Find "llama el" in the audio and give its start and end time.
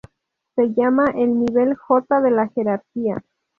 0.73-1.37